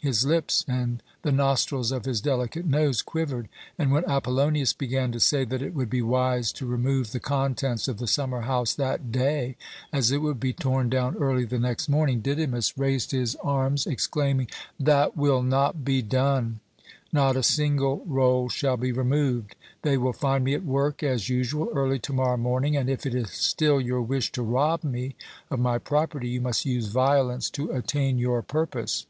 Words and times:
His 0.00 0.24
lips 0.24 0.64
and 0.68 1.02
the 1.22 1.32
nostrils 1.32 1.90
of 1.90 2.04
his 2.04 2.20
delicate 2.20 2.64
nose 2.64 3.02
quivered, 3.02 3.48
and 3.76 3.90
when 3.90 4.04
Apollonius 4.04 4.72
began 4.72 5.10
to 5.10 5.18
say 5.18 5.44
that 5.46 5.60
it 5.60 5.74
would 5.74 5.90
be 5.90 6.02
wise 6.02 6.52
to 6.52 6.66
remove 6.66 7.10
the 7.10 7.18
contents 7.18 7.88
of 7.88 7.98
the 7.98 8.06
summer 8.06 8.42
house 8.42 8.72
that 8.74 9.10
day, 9.10 9.56
as 9.92 10.12
it 10.12 10.18
would 10.18 10.38
be 10.38 10.52
torn 10.52 10.88
down 10.88 11.16
early 11.16 11.44
the 11.44 11.58
next 11.58 11.88
morning, 11.88 12.20
Didymus 12.20 12.78
raised 12.78 13.10
his 13.10 13.34
arms, 13.42 13.88
exclaiming: 13.88 14.46
"That 14.78 15.16
will 15.16 15.42
not 15.42 15.84
be 15.84 16.00
done. 16.00 16.60
Not 17.12 17.34
a 17.36 17.42
single 17.42 18.04
roll 18.06 18.48
shall 18.48 18.76
be 18.76 18.92
removed! 18.92 19.56
They 19.82 19.98
will 19.98 20.12
find 20.12 20.44
me 20.44 20.54
at 20.54 20.64
work 20.64 21.02
as 21.02 21.28
usual 21.28 21.70
early 21.74 21.98
to 21.98 22.12
morrow 22.12 22.36
morning, 22.36 22.76
and 22.76 22.88
if 22.88 23.04
it 23.04 23.16
is 23.16 23.30
still 23.32 23.80
your 23.80 24.02
wish 24.02 24.30
to 24.32 24.42
rob 24.44 24.84
me 24.84 25.16
of 25.50 25.58
my 25.58 25.76
property 25.76 26.28
you 26.28 26.40
must 26.40 26.64
use 26.64 26.86
violence 26.86 27.50
to 27.50 27.72
attain 27.72 28.16
your 28.18 28.42
purpose." 28.42 29.04